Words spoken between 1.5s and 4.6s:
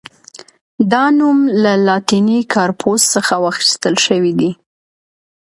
له لاتیني «کارپوس» څخه اخیستل شوی دی.